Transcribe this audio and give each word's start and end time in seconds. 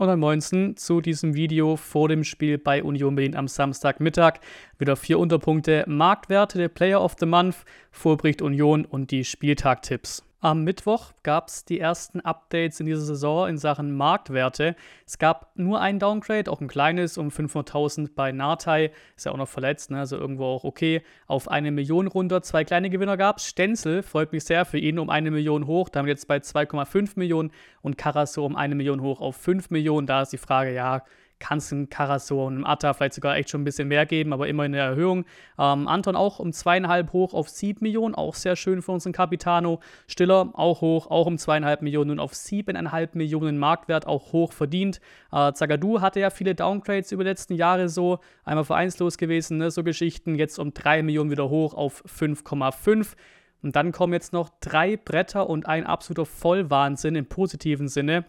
Und 0.00 0.18
19 0.18 0.78
zu 0.78 1.02
diesem 1.02 1.34
Video 1.34 1.76
vor 1.76 2.08
dem 2.08 2.24
Spiel 2.24 2.56
bei 2.56 2.82
Union 2.82 3.14
Berlin 3.14 3.36
am 3.36 3.48
Samstagmittag. 3.48 4.40
Wieder 4.78 4.96
vier 4.96 5.18
Unterpunkte, 5.18 5.84
Marktwerte 5.86 6.56
der 6.56 6.68
Player 6.68 7.02
of 7.02 7.16
the 7.20 7.26
Month, 7.26 7.66
Vorbericht 7.90 8.40
Union 8.40 8.86
und 8.86 9.10
die 9.10 9.26
Spieltagtipps. 9.26 10.24
Am 10.42 10.64
Mittwoch 10.64 11.12
gab 11.22 11.48
es 11.48 11.66
die 11.66 11.78
ersten 11.78 12.22
Updates 12.22 12.80
in 12.80 12.86
dieser 12.86 13.02
Saison 13.02 13.46
in 13.46 13.58
Sachen 13.58 13.94
Marktwerte. 13.94 14.74
Es 15.06 15.18
gab 15.18 15.50
nur 15.54 15.82
ein 15.82 15.98
Downgrade, 15.98 16.50
auch 16.50 16.62
ein 16.62 16.66
kleines, 16.68 17.18
um 17.18 17.28
500.000 17.28 18.14
bei 18.14 18.32
Nartai. 18.32 18.90
Ist 19.16 19.26
ja 19.26 19.32
auch 19.32 19.36
noch 19.36 19.50
verletzt, 19.50 19.90
ne? 19.90 19.98
also 19.98 20.16
irgendwo 20.16 20.46
auch 20.46 20.64
okay. 20.64 21.02
Auf 21.26 21.48
eine 21.50 21.70
Million 21.70 22.06
runter. 22.06 22.40
Zwei 22.40 22.64
kleine 22.64 22.88
Gewinner 22.88 23.18
gab 23.18 23.36
es. 23.36 23.48
Stenzel 23.48 24.02
freut 24.02 24.32
mich 24.32 24.44
sehr 24.44 24.64
für 24.64 24.78
ihn, 24.78 24.98
um 24.98 25.10
eine 25.10 25.30
Million 25.30 25.66
hoch. 25.66 25.90
Da 25.90 25.98
haben 25.98 26.06
wir 26.06 26.14
jetzt 26.14 26.26
bei 26.26 26.38
2,5 26.38 27.12
Millionen 27.16 27.50
und 27.82 27.98
Karasso 27.98 28.46
um 28.46 28.56
eine 28.56 28.74
Million 28.74 29.02
hoch 29.02 29.20
auf 29.20 29.36
5 29.36 29.68
Millionen. 29.68 30.06
Da 30.06 30.22
ist 30.22 30.32
die 30.32 30.38
Frage, 30.38 30.72
ja, 30.72 31.02
kann 31.40 31.58
es 31.58 31.72
einem 31.72 31.88
Karasor 31.88 32.46
und 32.46 32.54
einem 32.54 32.66
Atta 32.66 32.92
vielleicht 32.92 33.14
sogar 33.14 33.36
echt 33.36 33.50
schon 33.50 33.62
ein 33.62 33.64
bisschen 33.64 33.88
mehr 33.88 34.06
geben, 34.06 34.32
aber 34.32 34.46
immer 34.46 34.64
in 34.64 34.72
der 34.72 34.84
Erhöhung. 34.84 35.24
Ähm, 35.58 35.88
Anton 35.88 36.14
auch 36.14 36.38
um 36.38 36.52
zweieinhalb 36.52 37.12
hoch 37.12 37.34
auf 37.34 37.48
sieben 37.48 37.80
Millionen, 37.82 38.14
auch 38.14 38.34
sehr 38.34 38.54
schön 38.54 38.82
für 38.82 38.92
unseren 38.92 39.12
Capitano. 39.12 39.80
Stiller 40.06 40.50
auch 40.52 40.82
hoch, 40.82 41.10
auch 41.10 41.26
um 41.26 41.38
zweieinhalb 41.38 41.82
Millionen 41.82 42.12
und 42.12 42.20
auf 42.20 42.34
siebeneinhalb 42.34 43.14
Millionen 43.14 43.58
Marktwert, 43.58 44.06
auch 44.06 44.32
hoch 44.32 44.52
verdient. 44.52 45.00
Äh, 45.32 45.52
Zagadou 45.54 46.00
hatte 46.00 46.20
ja 46.20 46.30
viele 46.30 46.54
Downgrades 46.54 47.10
über 47.10 47.24
die 47.24 47.30
letzten 47.30 47.54
Jahre 47.54 47.88
so, 47.88 48.20
einmal 48.44 48.64
vereinslos 48.64 49.18
gewesen, 49.18 49.58
ne, 49.58 49.70
so 49.70 49.82
Geschichten, 49.82 50.34
jetzt 50.34 50.58
um 50.58 50.74
drei 50.74 51.02
Millionen 51.02 51.30
wieder 51.30 51.48
hoch 51.48 51.74
auf 51.74 52.04
5,5. 52.04 53.16
Und 53.62 53.76
dann 53.76 53.92
kommen 53.92 54.12
jetzt 54.12 54.32
noch 54.32 54.50
drei 54.60 54.96
Bretter 54.96 55.48
und 55.48 55.66
ein 55.66 55.86
absoluter 55.86 56.26
Vollwahnsinn 56.26 57.14
im 57.14 57.26
positiven 57.26 57.88
Sinne. 57.88 58.24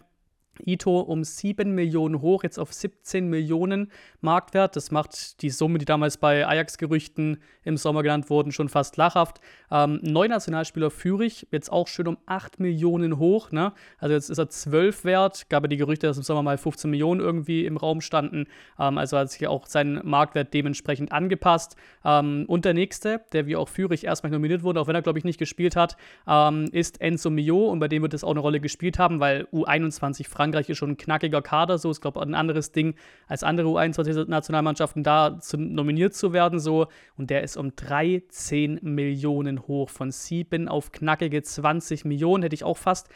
Ito 0.66 1.00
um 1.02 1.24
7 1.24 1.74
Millionen 1.74 2.22
hoch, 2.22 2.44
jetzt 2.44 2.60
auf 2.60 2.74
17 2.74 3.28
Millionen 3.28 3.92
Marktwert. 4.22 4.76
Das 4.76 4.92
macht 4.92 5.42
die 5.42 5.50
Summe, 5.50 5.78
die 5.78 5.86
damals 5.86 6.18
bei 6.18 6.48
Ajax-Gerüchten 6.48 7.38
im 7.64 7.78
Sommer 7.78 8.04
genannt 8.04 8.30
wurden, 8.30 8.52
schon 8.52 8.70
fast 8.70 8.98
lachhaft. 8.98 9.40
Ähm, 9.72 10.00
Neunationalspieler 10.02 10.90
Fürich, 10.90 11.48
jetzt 11.52 11.72
auch 11.72 11.88
schön 11.88 12.08
um 12.08 12.18
8 12.26 12.60
Millionen 12.60 13.18
hoch. 13.18 13.52
Ne? 13.52 13.74
Also 13.98 14.14
jetzt 14.14 14.30
ist 14.30 14.38
er 14.38 14.50
12 14.50 15.06
wert. 15.06 15.50
Gab 15.50 15.64
ja 15.64 15.68
die 15.68 15.78
Gerüchte, 15.78 16.08
dass 16.08 16.18
im 16.18 16.24
Sommer 16.24 16.44
mal 16.44 16.58
15 16.58 16.90
Millionen 16.90 17.20
irgendwie 17.20 17.66
im 17.66 17.78
Raum 17.78 18.02
standen. 18.02 18.46
Ähm, 18.80 18.98
also 18.98 19.18
hat 19.18 19.32
sich 19.32 19.48
auch 19.48 19.68
sein 19.68 20.02
Marktwert 20.04 20.54
dementsprechend 20.54 21.12
angepasst. 21.12 21.76
Ähm, 22.04 22.46
und 22.48 22.66
der 22.66 22.74
nächste, 22.74 23.22
der 23.34 23.46
wie 23.48 23.56
auch 23.56 23.70
Fürich 23.70 24.04
erstmal 24.04 24.32
nominiert 24.32 24.64
wurde, 24.64 24.82
auch 24.82 24.88
wenn 24.88 24.96
er, 24.96 25.02
glaube 25.02 25.20
ich, 25.20 25.26
nicht 25.26 25.38
gespielt 25.38 25.76
hat, 25.76 25.98
ähm, 26.28 26.66
ist 26.72 27.02
Enzo 27.02 27.30
Mio. 27.30 27.70
Und 27.70 27.80
bei 27.80 27.88
dem 27.88 28.02
wird 28.02 28.14
es 28.14 28.24
auch 28.24 28.32
eine 28.32 28.40
Rolle 28.40 28.60
gespielt 28.60 29.00
haben, 29.00 29.20
weil 29.20 29.48
U21 29.54 30.28
Frankreich 30.28 30.51
ist 30.56 30.78
schon 30.78 30.92
ein 30.92 30.98
knackiger 30.98 31.42
Kader. 31.42 31.78
So 31.78 31.92
ist, 31.92 32.02
glaube 32.02 32.20
ich, 32.20 32.26
ein 32.26 32.36
anderes 32.36 32.72
Ding 32.72 32.96
als 33.28 33.44
andere 33.44 33.68
U21-Nationalmannschaften 33.68 35.04
da 35.04 35.40
zu, 35.40 35.58
nominiert 35.58 36.14
zu 36.14 36.34
werden. 36.34 36.60
So. 36.60 36.88
Und 37.18 37.30
der 37.30 37.44
ist 37.44 37.58
um 37.58 37.76
13 37.76 38.80
Millionen 38.82 39.68
hoch. 39.68 39.90
Von 39.90 40.12
7 40.12 40.68
auf 40.68 40.92
knackige 40.92 41.42
20 41.42 42.06
Millionen. 42.06 42.44
Hätte 42.44 42.56
ich 42.56 42.64
auch 42.64 42.78
fast 42.78 43.10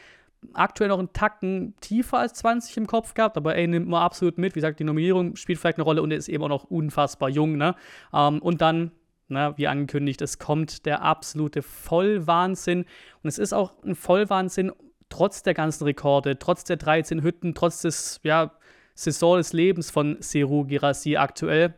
aktuell 0.54 0.90
noch 0.90 1.00
einen 1.00 1.14
Tacken 1.14 1.76
tiefer 1.82 2.20
als 2.20 2.34
20 2.36 2.78
im 2.78 2.88
Kopf 2.88 3.14
gehabt, 3.14 3.38
aber 3.38 3.56
ey, 3.56 3.68
nimmt 3.68 3.88
man 3.88 4.02
absolut 4.02 4.38
mit. 4.38 4.56
Wie 4.56 4.60
gesagt, 4.60 4.80
die 4.80 4.84
Nominierung 4.84 5.36
spielt 5.36 5.60
vielleicht 5.60 5.78
eine 5.78 5.84
Rolle 5.84 6.02
und 6.02 6.12
er 6.12 6.18
ist 6.18 6.30
eben 6.30 6.44
auch 6.44 6.50
noch 6.50 6.66
unfassbar 6.66 7.30
jung, 7.30 7.58
ne? 7.58 7.76
Ähm, 8.14 8.42
und 8.42 8.62
dann, 8.62 8.92
na, 9.28 9.58
wie 9.58 9.68
angekündigt, 9.68 10.22
es 10.22 10.40
kommt 10.40 10.86
der 10.86 11.02
absolute 11.02 11.62
Vollwahnsinn. 11.62 12.86
Und 13.24 13.28
es 13.28 13.38
ist 13.38 13.54
auch 13.54 13.74
ein 13.84 13.96
Vollwahnsinn, 13.96 14.72
trotz 15.16 15.44
der 15.44 15.54
ganzen 15.54 15.86
Rekorde, 15.86 16.38
trotz 16.38 16.66
der 16.66 16.76
13 16.76 17.24
Hütten, 17.24 17.54
trotz 17.56 17.82
des, 17.82 18.20
ja, 18.24 18.52
Saison 18.96 19.38
des 19.38 19.54
Lebens 19.54 19.90
von 19.90 20.18
Seru 20.20 20.66
Girassi 20.66 21.16
aktuell, 21.16 21.74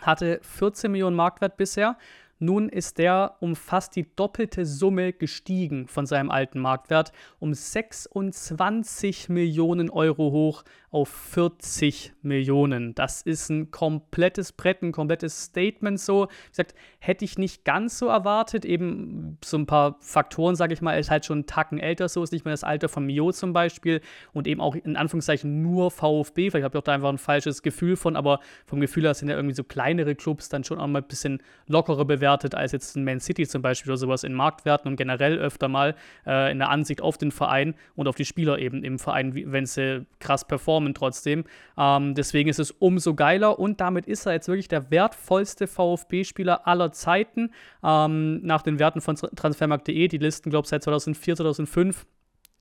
hatte 0.00 0.38
14 0.42 0.92
Millionen 0.92 1.16
Marktwert 1.16 1.56
bisher. 1.56 1.96
Nun 2.38 2.68
ist 2.68 2.98
der 2.98 3.36
um 3.40 3.56
fast 3.56 3.96
die 3.96 4.14
doppelte 4.16 4.66
Summe 4.66 5.14
gestiegen 5.14 5.88
von 5.88 6.04
seinem 6.04 6.30
alten 6.30 6.58
Marktwert, 6.58 7.12
um 7.38 7.54
26 7.54 9.30
Millionen 9.30 9.88
Euro 9.88 10.30
hoch 10.30 10.62
auf 10.94 11.08
40 11.08 12.12
Millionen. 12.22 12.94
Das 12.94 13.20
ist 13.20 13.50
ein 13.50 13.72
komplettes 13.72 14.52
Brett, 14.52 14.80
ein 14.82 14.92
komplettes 14.92 15.46
Statement 15.46 15.98
so. 15.98 16.26
Wie 16.26 16.50
gesagt, 16.50 16.74
hätte 17.00 17.24
ich 17.24 17.36
nicht 17.36 17.64
ganz 17.64 17.98
so 17.98 18.06
erwartet. 18.06 18.64
Eben 18.64 19.36
so 19.44 19.58
ein 19.58 19.66
paar 19.66 19.96
Faktoren, 19.98 20.54
sage 20.54 20.72
ich 20.72 20.80
mal, 20.80 20.96
ist 20.96 21.10
halt 21.10 21.24
schon 21.24 21.38
einen 21.38 21.46
Tacken 21.46 21.78
älter 21.78 22.08
so, 22.08 22.22
ist 22.22 22.32
nicht 22.32 22.44
mehr 22.44 22.52
das 22.52 22.62
Alter 22.62 22.88
von 22.88 23.04
Mio 23.04 23.32
zum 23.32 23.52
Beispiel 23.52 24.02
und 24.32 24.46
eben 24.46 24.60
auch 24.60 24.76
in 24.76 24.96
Anführungszeichen 24.96 25.62
nur 25.62 25.90
VfB. 25.90 26.50
Vielleicht 26.50 26.64
habe 26.64 26.78
ich 26.78 26.80
auch 26.80 26.84
da 26.84 26.92
einfach 26.92 27.08
ein 27.08 27.18
falsches 27.18 27.62
Gefühl 27.62 27.96
von, 27.96 28.14
aber 28.14 28.38
vom 28.64 28.78
Gefühl 28.78 29.02
her 29.02 29.14
sind 29.14 29.28
ja 29.28 29.34
irgendwie 29.34 29.56
so 29.56 29.64
kleinere 29.64 30.14
Clubs 30.14 30.48
dann 30.48 30.62
schon 30.62 30.78
auch 30.78 30.86
mal 30.86 31.00
ein 31.00 31.08
bisschen 31.08 31.42
lockerer 31.66 32.04
bewertet 32.04 32.54
als 32.54 32.70
jetzt 32.70 32.94
ein 32.94 33.02
Man 33.02 33.18
City 33.18 33.48
zum 33.48 33.62
Beispiel 33.62 33.90
oder 33.90 33.98
sowas 33.98 34.22
in 34.22 34.32
Marktwerten 34.32 34.88
und 34.88 34.96
generell 34.96 35.38
öfter 35.38 35.66
mal 35.66 35.96
äh, 36.24 36.52
in 36.52 36.58
der 36.58 36.70
Ansicht 36.70 37.02
auf 37.02 37.18
den 37.18 37.32
Verein 37.32 37.74
und 37.96 38.06
auf 38.06 38.14
die 38.14 38.24
Spieler 38.24 38.60
eben 38.60 38.84
im 38.84 39.00
Verein, 39.00 39.34
wenn 39.34 39.66
sie 39.66 40.06
krass 40.20 40.46
performen 40.46 40.83
trotzdem. 40.92 41.44
Ähm, 41.78 42.14
deswegen 42.14 42.50
ist 42.50 42.58
es 42.58 42.70
umso 42.72 43.14
geiler 43.14 43.58
und 43.58 43.80
damit 43.80 44.06
ist 44.06 44.26
er 44.26 44.34
jetzt 44.34 44.48
wirklich 44.48 44.68
der 44.68 44.90
wertvollste 44.90 45.66
VfB-Spieler 45.66 46.66
aller 46.66 46.92
Zeiten. 46.92 47.52
Ähm, 47.82 48.42
nach 48.42 48.60
den 48.60 48.78
Werten 48.78 49.00
von 49.00 49.16
Transfermarkt.de, 49.16 50.08
die 50.08 50.18
Listen, 50.18 50.50
glaube 50.50 50.66
ich, 50.66 50.70
seit 50.70 50.82
2004, 50.82 51.36
2005 51.36 52.04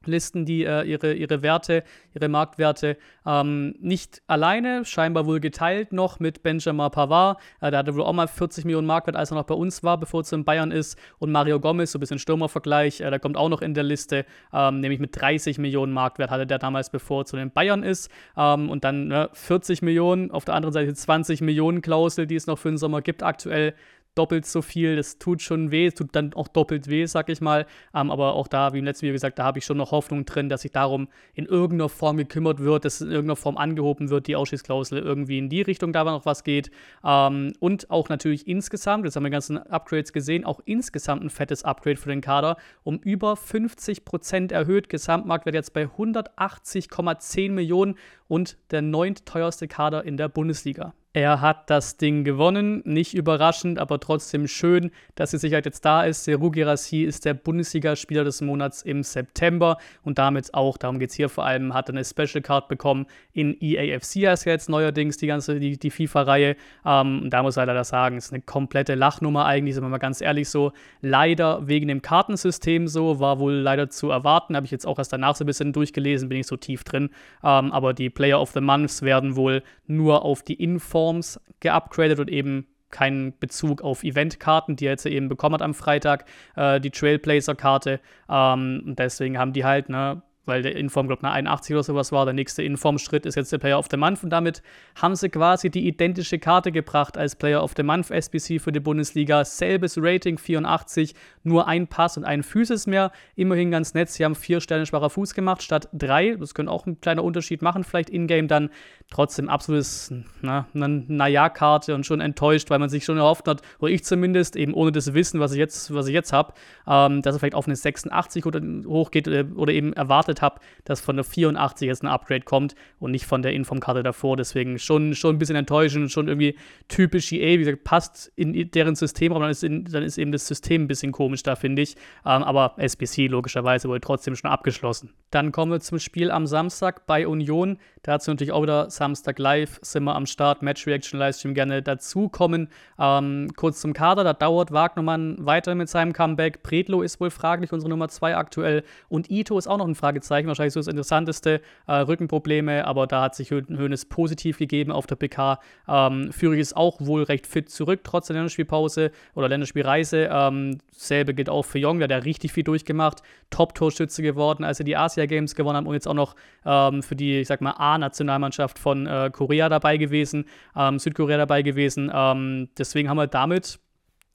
Listen 0.07 0.45
die 0.45 0.63
äh, 0.63 0.83
ihre, 0.83 1.13
ihre 1.13 1.41
Werte, 1.41 1.83
ihre 2.13 2.27
Marktwerte 2.27 2.97
ähm, 3.25 3.75
nicht 3.79 4.21
alleine, 4.27 4.85
scheinbar 4.85 5.25
wohl 5.25 5.39
geteilt 5.39 5.93
noch 5.93 6.19
mit 6.19 6.43
Benjamin 6.43 6.91
Pavard. 6.91 7.39
Äh, 7.61 7.71
der 7.71 7.79
hatte 7.79 7.95
wohl 7.95 8.03
auch 8.03 8.13
mal 8.13 8.27
40 8.27 8.65
Millionen 8.65 8.87
Marktwert, 8.87 9.15
als 9.15 9.31
er 9.31 9.35
noch 9.35 9.45
bei 9.45 9.55
uns 9.55 9.83
war, 9.83 9.97
bevor 9.97 10.21
er 10.21 10.25
zu 10.25 10.43
Bayern 10.43 10.71
ist. 10.71 10.97
Und 11.19 11.31
Mario 11.31 11.59
Gomez, 11.59 11.91
so 11.91 11.97
ein 11.97 12.01
bisschen 12.01 12.19
Stürmervergleich, 12.19 13.01
äh, 13.01 13.09
der 13.09 13.19
kommt 13.19 13.37
auch 13.37 13.49
noch 13.49 13.61
in 13.61 13.73
der 13.73 13.83
Liste, 13.83 14.25
ähm, 14.51 14.79
nämlich 14.79 14.99
mit 14.99 15.19
30 15.19 15.57
Millionen 15.57 15.93
Marktwert 15.93 16.29
hatte 16.29 16.47
der 16.47 16.59
damals, 16.59 16.89
bevor 16.89 17.21
er 17.21 17.25
zu 17.25 17.35
den 17.35 17.51
Bayern 17.51 17.83
ist. 17.83 18.09
Ähm, 18.37 18.69
und 18.69 18.83
dann 18.83 19.07
ne, 19.07 19.29
40 19.33 19.81
Millionen, 19.81 20.31
auf 20.31 20.45
der 20.45 20.55
anderen 20.55 20.73
Seite 20.73 20.93
20 20.93 21.41
Millionen 21.41 21.81
Klausel, 21.81 22.27
die 22.27 22.35
es 22.35 22.47
noch 22.47 22.57
für 22.57 22.69
den 22.69 22.77
Sommer 22.77 23.01
gibt 23.01 23.23
aktuell 23.23 23.73
doppelt 24.15 24.45
so 24.45 24.61
viel. 24.61 24.95
Das 24.95 25.17
tut 25.17 25.41
schon 25.41 25.71
weh, 25.71 25.89
tut 25.91 26.15
dann 26.15 26.33
auch 26.33 26.47
doppelt 26.47 26.87
weh, 26.87 27.05
sag 27.05 27.29
ich 27.29 27.41
mal. 27.41 27.65
Ähm, 27.93 28.11
aber 28.11 28.33
auch 28.35 28.47
da, 28.47 28.73
wie 28.73 28.79
im 28.79 28.85
letzten 28.85 29.03
Video 29.03 29.13
gesagt, 29.13 29.39
da 29.39 29.43
habe 29.43 29.59
ich 29.59 29.65
schon 29.65 29.77
noch 29.77 29.91
Hoffnung 29.91 30.25
drin, 30.25 30.49
dass 30.49 30.61
sich 30.61 30.71
darum 30.71 31.07
in 31.33 31.45
irgendeiner 31.45 31.89
Form 31.89 32.17
gekümmert 32.17 32.59
wird, 32.59 32.85
dass 32.85 33.01
in 33.01 33.09
irgendeiner 33.09 33.35
Form 33.35 33.57
angehoben 33.57 34.09
wird, 34.09 34.27
die 34.27 34.35
Ausschießklausel 34.35 34.99
irgendwie 34.99 35.37
in 35.37 35.49
die 35.49 35.61
Richtung 35.61 35.93
da 35.93 36.03
noch 36.03 36.25
was 36.25 36.43
geht. 36.43 36.71
Ähm, 37.03 37.53
und 37.59 37.89
auch 37.89 38.09
natürlich 38.09 38.47
insgesamt, 38.47 39.05
das 39.05 39.15
haben 39.15 39.23
wir 39.23 39.29
ganzen 39.29 39.57
Upgrades 39.57 40.13
gesehen, 40.13 40.45
auch 40.45 40.59
insgesamt 40.65 41.23
ein 41.23 41.29
fettes 41.29 41.63
Upgrade 41.63 41.97
für 41.97 42.09
den 42.09 42.21
Kader, 42.21 42.57
um 42.83 42.99
über 42.99 43.33
50% 43.33 44.53
erhöht. 44.53 44.89
Gesamtmarktwert 44.89 45.55
jetzt 45.55 45.73
bei 45.73 45.85
180,10 45.85 47.51
Millionen 47.51 47.95
und 48.27 48.57
der 48.71 48.81
neunteuerste 48.81 49.67
Kader 49.67 50.03
in 50.03 50.17
der 50.17 50.29
Bundesliga. 50.29 50.93
Er 51.15 51.41
hat 51.41 51.69
das 51.69 51.97
Ding 51.97 52.23
gewonnen, 52.23 52.81
nicht 52.85 53.13
überraschend, 53.13 53.77
aber 53.77 53.99
trotzdem 53.99 54.47
schön, 54.47 54.89
dass 55.13 55.29
die 55.29 55.37
Sicherheit 55.37 55.67
jetzt 55.67 55.85
da 55.85 56.03
ist. 56.03 56.23
Seru 56.23 56.49
Girassi 56.49 57.03
ist 57.03 57.25
der 57.25 57.35
Bundesligaspieler 57.35 58.23
des 58.23 58.41
Monats 58.41 58.81
im 58.81 59.03
September 59.03 59.77
und 60.01 60.17
damit 60.17 60.51
auch, 60.55 60.75
darum 60.75 60.97
geht 60.97 61.11
es 61.11 61.15
hier 61.15 61.29
vor 61.29 61.45
allem, 61.45 61.75
hat 61.75 61.87
er 61.87 61.93
eine 61.93 62.03
Special 62.03 62.41
Card 62.41 62.67
bekommen 62.67 63.05
in 63.31 63.55
EAFC, 63.61 64.25
heißt 64.25 64.47
ja 64.47 64.53
jetzt 64.53 64.69
neuerdings 64.69 65.17
die 65.17 65.27
ganze, 65.27 65.59
die, 65.59 65.77
die 65.77 65.91
FIFA-Reihe. 65.91 66.55
Ähm, 66.83 67.27
da 67.29 67.43
muss 67.43 67.57
er 67.57 67.67
leider 67.67 67.83
sagen, 67.83 68.17
ist 68.17 68.33
eine 68.33 68.41
komplette 68.41 68.95
Lachnummer 68.95 69.45
eigentlich, 69.45 69.75
sind 69.75 69.83
wir 69.83 69.89
mal 69.89 69.99
ganz 69.99 70.19
ehrlich 70.19 70.49
so. 70.49 70.71
Leider 71.01 71.67
wegen 71.67 71.89
dem 71.89 72.01
Kartensystem 72.01 72.87
so, 72.87 73.19
war 73.19 73.37
wohl 73.37 73.53
leider 73.53 73.91
zu 73.91 74.09
erwarten, 74.09 74.55
habe 74.55 74.65
ich 74.65 74.71
jetzt 74.71 74.87
auch 74.87 74.97
erst 74.97 75.13
danach 75.13 75.35
so 75.35 75.43
ein 75.43 75.47
bisschen 75.47 75.73
durchgelesen, 75.73 76.27
bin 76.27 76.39
ich 76.39 76.47
so 76.47 76.57
tief 76.57 76.83
drin. 76.83 77.11
Ähm, 77.43 77.71
aber 77.71 77.93
die 77.93 78.09
Player 78.09 78.41
of 78.41 78.49
the 78.53 78.61
Months 78.61 79.03
werden 79.03 79.35
wohl 79.35 79.61
nur 79.85 80.25
auf 80.25 80.41
die 80.41 80.55
Info 80.55 81.02
Forms 81.03 81.37
geupgradet 81.59 82.17
und 82.19 82.29
eben 82.29 82.65
keinen 82.89 83.37
Bezug 83.37 83.81
auf 83.81 84.05
Eventkarten, 84.05 84.77
die 84.77 84.85
er 84.85 84.91
jetzt 84.91 85.05
eben 85.05 85.27
bekommen 85.27 85.55
hat 85.55 85.61
am 85.61 85.73
Freitag, 85.73 86.23
äh, 86.55 86.79
die 86.79 86.91
Trailblazer-Karte. 86.91 87.99
Ähm, 88.29 88.95
deswegen 88.97 89.37
haben 89.37 89.51
die 89.51 89.65
halt, 89.65 89.89
ne, 89.89 90.21
weil 90.45 90.61
der 90.61 90.75
Inform, 90.75 91.07
glaube 91.07 91.21
ich, 91.21 91.23
eine 91.25 91.33
81 91.33 91.73
oder 91.75 91.83
sowas 91.83 92.11
war. 92.11 92.25
Der 92.25 92.33
nächste 92.33 92.63
Inform-Schritt 92.63 93.25
ist 93.25 93.35
jetzt 93.35 93.51
der 93.51 93.57
Player 93.57 93.79
of 93.79 93.87
the 93.89 93.97
Month 93.97 94.23
und 94.23 94.29
damit 94.29 94.61
haben 94.95 95.15
sie 95.15 95.29
quasi 95.29 95.69
die 95.69 95.87
identische 95.87 96.39
Karte 96.39 96.71
gebracht 96.71 97.17
als 97.17 97.35
Player 97.35 97.63
of 97.63 97.73
the 97.75 97.83
Month 97.83 98.11
SBC 98.11 98.59
für 98.59 98.71
die 98.71 98.79
Bundesliga. 98.79 99.45
Selbes 99.45 99.97
Rating, 99.97 100.37
84, 100.37 101.15
nur 101.43 101.67
ein 101.67 101.87
Pass 101.87 102.17
und 102.17 102.25
ein 102.25 102.43
Physis 102.43 102.87
mehr. 102.87 103.11
Immerhin 103.35 103.71
ganz 103.71 103.93
nett. 103.93 104.09
Sie 104.09 104.23
haben 104.23 104.35
vier 104.35 104.61
Sterne 104.61 104.85
schwacher 104.85 105.09
Fuß 105.09 105.33
gemacht 105.33 105.63
statt 105.63 105.89
drei. 105.93 106.35
Das 106.35 106.53
könnte 106.53 106.71
auch 106.71 106.85
ein 106.85 106.99
kleiner 106.99 107.23
Unterschied 107.23 107.61
machen, 107.61 107.83
vielleicht 107.83 108.09
in-game 108.09 108.47
dann. 108.47 108.69
Trotzdem 109.13 109.47
absolutes 109.47 110.11
na, 110.41 110.67
eine 110.73 111.03
Naja-Karte 111.07 111.93
und 111.93 112.05
schon 112.05 112.19
enttäuscht, 112.19 112.69
weil 112.69 112.79
man 112.79 112.89
sich 112.89 113.05
schon 113.05 113.17
erhofft 113.17 113.47
hat, 113.47 113.61
oder 113.79 113.91
ich 113.91 114.03
zumindest, 114.03 114.55
eben 114.55 114.73
ohne 114.73 114.91
das 114.91 115.13
Wissen, 115.13 115.39
was 115.39 115.51
ich 115.51 115.59
jetzt, 115.59 115.93
was 115.93 116.07
ich 116.07 116.13
jetzt 116.13 116.33
habe, 116.33 116.53
ähm, 116.87 117.21
dass 117.21 117.35
er 117.35 117.39
vielleicht 117.39 117.55
auf 117.55 117.67
eine 117.67 117.75
86 117.75 118.45
oder 118.45 118.61
hochgeht 118.85 119.27
oder, 119.27 119.45
oder 119.55 119.71
eben 119.71 119.93
erwartet 119.93 120.41
habe, 120.41 120.59
dass 120.83 120.99
von 120.99 121.15
der 121.15 121.23
84 121.23 121.87
jetzt 121.87 122.03
ein 122.03 122.07
Upgrade 122.07 122.41
kommt 122.41 122.75
und 122.99 123.11
nicht 123.11 123.25
von 123.25 123.41
der 123.43 123.53
Inform-Karte 123.53 124.03
davor. 124.03 124.35
Deswegen 124.35 124.79
schon, 124.79 125.13
schon 125.13 125.35
ein 125.35 125.39
bisschen 125.39 125.55
enttäuschend, 125.55 126.11
schon 126.11 126.27
irgendwie 126.27 126.57
typisch 126.87 127.31
EA, 127.31 127.59
wie 127.59 127.63
gesagt, 127.63 127.83
passt 127.83 128.31
in 128.35 128.71
deren 128.71 128.95
System, 128.95 129.31
aber 129.31 129.41
dann 129.41 129.51
ist, 129.51 129.63
in, 129.63 129.85
dann 129.85 130.03
ist 130.03 130.17
eben 130.17 130.31
das 130.31 130.47
System 130.47 130.83
ein 130.83 130.87
bisschen 130.87 131.11
komisch 131.11 131.43
da, 131.43 131.55
finde 131.55 131.83
ich. 131.83 131.95
Ähm, 132.25 132.43
aber 132.43 132.73
SBC 132.77 133.27
logischerweise 133.27 133.87
wurde 133.87 134.01
trotzdem 134.01 134.35
schon 134.35 134.49
abgeschlossen. 134.49 135.13
Dann 135.29 135.51
kommen 135.51 135.71
wir 135.71 135.79
zum 135.79 135.99
Spiel 135.99 136.31
am 136.31 136.47
Samstag 136.47 137.05
bei 137.05 137.27
Union. 137.27 137.77
Da 138.01 138.13
hat 138.13 138.21
es 138.21 138.27
natürlich 138.27 138.51
auch 138.51 138.63
wieder 138.63 138.89
Samstag 139.03 139.37
live, 139.37 139.79
sind 139.81 140.05
wir 140.05 140.15
am 140.15 140.25
Start, 140.25 140.61
Match 140.61 140.87
Reaction 140.87 141.19
Livestream 141.19 141.53
gerne 141.53 141.81
dazukommen. 141.81 142.69
Ähm, 142.97 143.49
kurz 143.57 143.81
zum 143.81 143.91
Kader, 143.91 144.23
da 144.23 144.31
dauert 144.31 144.71
Wagnermann 144.71 145.45
weiter 145.45 145.75
mit 145.75 145.89
seinem 145.89 146.13
Comeback. 146.13 146.63
Predlo 146.63 147.01
ist 147.01 147.19
wohl 147.19 147.29
fraglich, 147.29 147.73
unsere 147.73 147.89
Nummer 147.89 148.07
2 148.07 148.37
aktuell. 148.37 148.85
Und 149.09 149.29
Ito 149.29 149.57
ist 149.57 149.67
auch 149.67 149.75
noch 149.75 149.89
ein 149.89 149.95
Fragezeichen, 149.95 150.47
wahrscheinlich 150.47 150.73
so 150.73 150.79
das 150.79 150.87
Interessanteste. 150.87 151.59
Äh, 151.85 151.95
Rückenprobleme, 151.95 152.87
aber 152.87 153.05
da 153.05 153.23
hat 153.23 153.35
sich 153.35 153.51
Hönes 153.51 154.05
positiv 154.05 154.57
gegeben 154.57 154.93
auf 154.93 155.05
der 155.05 155.17
PK. 155.17 155.59
Ähm, 155.89 156.31
Führig 156.31 156.61
ist 156.61 156.77
auch 156.77 157.01
wohl 157.01 157.23
recht 157.23 157.45
fit 157.45 157.69
zurück, 157.69 158.05
trotz 158.05 158.27
der 158.27 158.37
Länderspielpause 158.37 159.11
oder 159.35 159.49
Länderspielreise. 159.49 160.29
Ähm, 160.31 160.77
selbe 160.91 161.33
gilt 161.33 161.49
auch 161.49 161.63
für 161.63 161.79
Jong, 161.79 161.99
der 161.99 162.07
hat 162.15 162.23
richtig 162.23 162.53
viel 162.53 162.63
durchgemacht. 162.63 163.21
Top-Torschütze 163.49 164.23
geworden, 164.23 164.63
als 164.63 164.79
er 164.79 164.85
die 164.85 164.95
Asia 164.95 165.25
Games 165.25 165.55
gewonnen 165.55 165.77
hat 165.77 165.85
und 165.85 165.93
jetzt 165.93 166.07
auch 166.07 166.13
noch 166.13 166.35
ähm, 166.65 167.03
für 167.03 167.17
die, 167.17 167.41
ich 167.41 167.47
sag 167.47 167.59
mal, 167.59 167.71
A-Nationalmannschaft 167.71 168.79
von 168.83 169.07
äh, 169.07 169.31
Korea 169.33 169.69
dabei 169.69 169.97
gewesen, 169.97 170.45
ähm, 170.75 170.99
Südkorea 170.99 171.37
dabei 171.37 171.63
gewesen. 171.63 172.11
Ähm, 172.13 172.69
deswegen 172.77 173.09
haben 173.09 173.17
wir 173.17 173.27
damit 173.27 173.79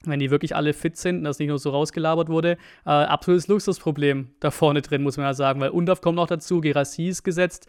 wenn 0.05 0.21
die 0.21 0.31
wirklich 0.31 0.55
alle 0.55 0.75
fit 0.75 0.97
sind 0.97 1.19
und 1.19 1.25
das 1.25 1.41
nicht 1.41 1.49
nur 1.49 1.59
so 1.59 1.71
rausgelabert 1.71 2.29
wurde, 2.29 2.53
äh, 2.87 2.91
absolutes 2.91 3.49
Luxusproblem 3.49 4.29
da 4.39 4.53
vorne 4.53 4.81
drin, 4.81 5.03
muss 5.03 5.17
man 5.17 5.27
ja 5.27 5.35
sagen, 5.35 5.61
weil 5.61 5.71
Undaf 5.71 6.01
kommt 6.01 6.17
noch 6.17 6.29
dazu, 6.29 6.61
Gerassi 6.61 7.09
ist 7.09 7.25
gesetzt, 7.25 7.69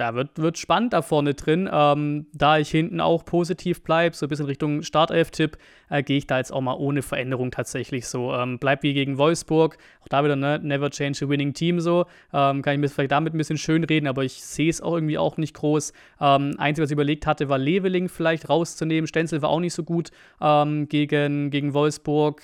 da 0.00 0.14
wird, 0.14 0.38
wird 0.38 0.58
spannend 0.58 0.92
da 0.92 1.02
vorne 1.02 1.34
drin. 1.34 1.68
Ähm, 1.70 2.26
da 2.32 2.58
ich 2.58 2.70
hinten 2.70 3.00
auch 3.00 3.24
positiv 3.24 3.82
bleibe, 3.82 4.16
so 4.16 4.26
ein 4.26 4.28
bisschen 4.28 4.46
Richtung 4.46 4.82
Startelf-Tipp, 4.82 5.58
äh, 5.90 6.02
gehe 6.02 6.16
ich 6.16 6.26
da 6.26 6.38
jetzt 6.38 6.52
auch 6.52 6.60
mal 6.60 6.74
ohne 6.74 7.02
Veränderung 7.02 7.50
tatsächlich 7.50 8.06
so. 8.06 8.32
Ähm, 8.34 8.58
bleib 8.58 8.82
wie 8.82 8.94
gegen 8.94 9.18
Wolfsburg, 9.18 9.76
auch 10.00 10.08
da 10.08 10.24
wieder, 10.24 10.36
ne, 10.36 10.58
never 10.62 10.90
change 10.90 11.24
a 11.24 11.28
winning 11.28 11.52
team 11.52 11.80
so. 11.80 12.06
Ähm, 12.32 12.62
kann 12.62 12.74
ich 12.74 12.80
mir 12.80 12.88
vielleicht 12.88 13.12
damit 13.12 13.34
ein 13.34 13.38
bisschen 13.38 13.58
schön 13.58 13.84
reden, 13.84 14.06
aber 14.06 14.24
ich 14.24 14.42
sehe 14.42 14.70
es 14.70 14.80
auch 14.80 14.94
irgendwie 14.94 15.18
auch 15.18 15.36
nicht 15.36 15.54
groß. 15.54 15.92
Ähm, 16.20 16.54
Einzige, 16.56 16.84
was 16.84 16.90
ich 16.90 16.94
überlegt 16.94 17.26
hatte, 17.26 17.48
war 17.48 17.58
Leveling 17.58 18.08
vielleicht 18.08 18.48
rauszunehmen. 18.48 19.06
Stenzel 19.06 19.42
war 19.42 19.50
auch 19.50 19.60
nicht 19.60 19.74
so 19.74 19.84
gut 19.84 20.10
ähm, 20.40 20.88
gegen, 20.88 21.50
gegen 21.50 21.74
Wolfsburg 21.74 22.42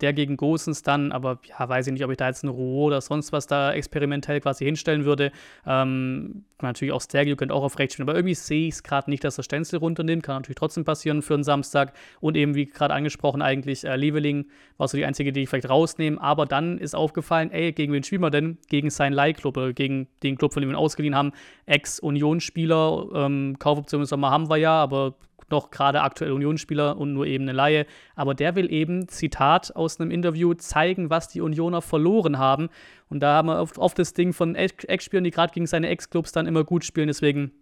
der 0.00 0.12
gegen 0.12 0.36
Gosens 0.36 0.82
dann, 0.82 1.12
aber 1.12 1.40
ja, 1.44 1.68
weiß 1.68 1.86
ich 1.86 1.92
nicht, 1.92 2.04
ob 2.04 2.10
ich 2.10 2.16
da 2.16 2.28
jetzt 2.28 2.44
ein 2.44 2.48
Roh 2.48 2.84
oder 2.84 3.00
sonst 3.00 3.32
was 3.32 3.46
da 3.46 3.72
experimentell 3.72 4.40
quasi 4.40 4.64
hinstellen 4.64 5.04
würde. 5.04 5.32
Ähm, 5.66 6.44
natürlich 6.62 6.92
auch 6.92 7.00
Stergio 7.00 7.36
könnte 7.36 7.54
auch 7.54 7.62
auf 7.62 7.78
rechts 7.78 7.94
spielen, 7.94 8.08
aber 8.08 8.16
irgendwie 8.16 8.34
sehe 8.34 8.68
ich 8.68 8.74
es 8.74 8.82
gerade 8.82 9.10
nicht, 9.10 9.24
dass 9.24 9.38
er 9.38 9.44
Stenzel 9.44 9.78
runternimmt. 9.78 10.22
Kann 10.22 10.36
natürlich 10.36 10.56
trotzdem 10.56 10.84
passieren 10.84 11.22
für 11.22 11.34
einen 11.34 11.44
Samstag. 11.44 11.92
Und 12.20 12.36
eben, 12.36 12.54
wie 12.54 12.66
gerade 12.66 12.94
angesprochen, 12.94 13.42
eigentlich 13.42 13.84
äh, 13.84 13.96
Leveling 13.96 14.46
war 14.76 14.88
so 14.88 14.96
die 14.96 15.04
einzige, 15.04 15.32
die 15.32 15.42
ich 15.42 15.48
vielleicht 15.48 15.68
rausnehme. 15.68 16.20
Aber 16.20 16.46
dann 16.46 16.78
ist 16.78 16.94
aufgefallen, 16.94 17.50
ey, 17.50 17.72
gegen 17.72 17.92
wen 17.92 18.02
spielen 18.02 18.22
wir 18.22 18.30
denn? 18.30 18.58
Gegen 18.68 18.90
seinen 18.90 19.12
Leihclub 19.12 19.56
oder 19.56 19.72
gegen 19.72 20.08
den 20.22 20.36
Club, 20.36 20.52
von 20.52 20.62
dem 20.62 20.70
wir 20.70 20.74
ihn 20.74 20.80
ausgeliehen 20.80 21.14
haben. 21.14 21.32
Ex-Union-Spieler, 21.66 23.06
ähm, 23.14 23.56
Kaufoption 23.58 24.02
im 24.02 24.06
Sommer 24.06 24.30
haben 24.30 24.48
wir 24.48 24.56
ja, 24.56 24.72
aber 24.72 25.14
noch 25.50 25.70
gerade 25.70 26.02
aktuell 26.02 26.32
Unionsspieler 26.32 26.96
und 26.96 27.12
nur 27.12 27.26
eben 27.26 27.44
eine 27.44 27.52
Laie. 27.52 27.86
Aber 28.14 28.34
der 28.34 28.54
will 28.54 28.72
eben, 28.72 29.08
Zitat 29.08 29.74
aus 29.74 30.00
einem 30.00 30.10
Interview, 30.10 30.54
zeigen, 30.54 31.10
was 31.10 31.28
die 31.28 31.40
Unioner 31.40 31.82
verloren 31.82 32.38
haben. 32.38 32.68
Und 33.08 33.20
da 33.20 33.34
haben 33.34 33.48
wir 33.48 33.60
oft, 33.60 33.78
oft 33.78 33.98
das 33.98 34.12
Ding 34.12 34.32
von 34.32 34.54
Ex-Spielern, 34.54 35.24
die 35.24 35.30
gerade 35.30 35.52
gegen 35.52 35.66
seine 35.66 35.88
Ex-Clubs 35.88 36.32
dann 36.32 36.46
immer 36.46 36.64
gut 36.64 36.84
spielen. 36.84 37.08
Deswegen 37.08 37.52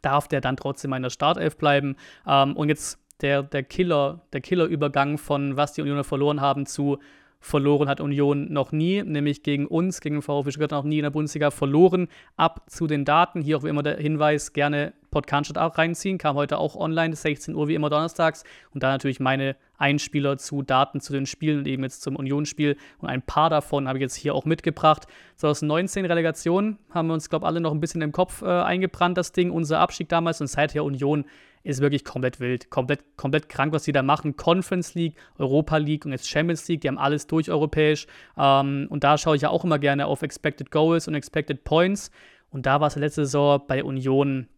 darf 0.00 0.28
der 0.28 0.40
dann 0.40 0.56
trotzdem 0.56 0.92
in 0.92 1.02
der 1.02 1.10
Startelf 1.10 1.56
bleiben. 1.56 1.96
Ähm, 2.26 2.56
und 2.56 2.68
jetzt 2.68 2.98
der, 3.20 3.42
der 3.42 3.62
Killer, 3.62 4.22
der 4.32 4.40
Killer-Übergang 4.40 5.18
von 5.18 5.56
was 5.56 5.72
die 5.72 5.82
Unioner 5.82 6.04
verloren 6.04 6.40
haben 6.40 6.66
zu 6.66 6.98
verloren 7.42 7.88
hat 7.88 8.00
Union 8.00 8.50
noch 8.52 8.70
nie, 8.70 9.02
nämlich 9.02 9.42
gegen 9.42 9.66
uns, 9.66 10.00
gegen 10.00 10.16
den 10.16 10.22
VfB 10.22 10.52
Stuttgart 10.52 10.70
noch 10.70 10.84
nie 10.84 10.98
in 10.98 11.02
der 11.02 11.10
Bundesliga 11.10 11.50
verloren. 11.50 12.08
Ab 12.36 12.62
zu 12.70 12.86
den 12.86 13.04
Daten. 13.04 13.42
Hier 13.42 13.58
auch 13.58 13.64
wie 13.64 13.68
immer 13.68 13.82
der 13.82 13.96
Hinweis, 13.96 14.52
gerne 14.52 14.94
Podcast 15.10 15.58
auch 15.58 15.76
reinziehen. 15.76 16.18
Kam 16.18 16.36
heute 16.36 16.58
auch 16.58 16.76
online, 16.76 17.14
16 17.14 17.54
Uhr 17.54 17.66
wie 17.66 17.74
immer 17.74 17.90
donnerstags. 17.90 18.44
Und 18.72 18.84
da 18.84 18.90
natürlich 18.92 19.18
meine 19.18 19.56
Einspieler 19.76 20.38
zu 20.38 20.62
Daten 20.62 21.00
zu 21.00 21.12
den 21.12 21.26
Spielen 21.26 21.58
und 21.58 21.66
eben 21.66 21.82
jetzt 21.82 22.02
zum 22.02 22.14
Unionsspiel. 22.14 22.76
Und 22.98 23.08
ein 23.08 23.22
paar 23.22 23.50
davon 23.50 23.88
habe 23.88 23.98
ich 23.98 24.02
jetzt 24.02 24.14
hier 24.14 24.34
auch 24.34 24.44
mitgebracht. 24.44 25.08
2019 25.36 26.04
Relegation 26.04 26.78
haben 26.90 27.08
wir 27.08 27.14
uns, 27.14 27.28
glaube 27.28 27.44
ich, 27.44 27.48
alle 27.48 27.60
noch 27.60 27.72
ein 27.72 27.80
bisschen 27.80 28.02
im 28.02 28.12
Kopf 28.12 28.42
äh, 28.42 28.46
eingebrannt, 28.46 29.18
das 29.18 29.32
Ding. 29.32 29.50
Unser 29.50 29.80
Abstieg 29.80 30.08
damals 30.08 30.40
und 30.40 30.46
seither 30.46 30.84
Union 30.84 31.24
ist 31.64 31.80
wirklich 31.80 32.04
komplett 32.04 32.40
wild. 32.40 32.70
Komplett, 32.70 33.16
komplett 33.16 33.48
krank, 33.48 33.72
was 33.72 33.84
die 33.84 33.92
da 33.92 34.02
machen. 34.02 34.36
Conference 34.36 34.94
League, 34.94 35.16
Europa 35.38 35.76
League 35.76 36.04
und 36.04 36.12
jetzt 36.12 36.28
Champions 36.28 36.66
League, 36.68 36.80
die 36.80 36.88
haben 36.88 36.98
alles 36.98 37.26
durch 37.26 37.50
europäisch. 37.50 38.06
Ähm, 38.36 38.86
und 38.90 39.04
da 39.04 39.18
schaue 39.18 39.36
ich 39.36 39.42
ja 39.42 39.50
auch 39.50 39.64
immer 39.64 39.78
gerne 39.78 40.06
auf 40.06 40.22
Expected 40.22 40.70
Goals 40.70 41.08
und 41.08 41.14
Expected 41.14 41.64
Points. 41.64 42.10
Und 42.50 42.66
da 42.66 42.80
war 42.80 42.88
es 42.88 42.96
letzte 42.96 43.24
Saison 43.24 43.62
bei 43.66 43.82
Union, 43.82 44.48